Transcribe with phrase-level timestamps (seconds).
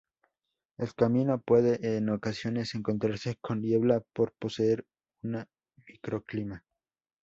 [0.79, 4.83] El camino puede en ocasiones encontrarse con niebla por poseer
[5.21, 5.45] un
[5.87, 6.63] microclima.